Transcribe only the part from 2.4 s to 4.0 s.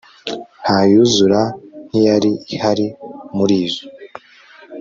ihali murizo